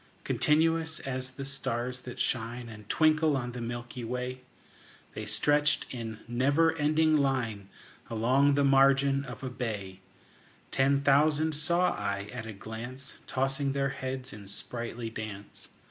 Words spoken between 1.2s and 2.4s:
the stars that